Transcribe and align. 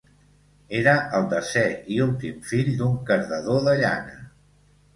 Era 0.79 0.95
el 1.17 1.27
desè, 1.33 1.65
i 1.97 2.01
últim, 2.07 2.41
fill 2.55 2.73
d'un 2.81 2.99
cardador 3.13 3.63
de 3.71 3.79
llana. 3.85 4.21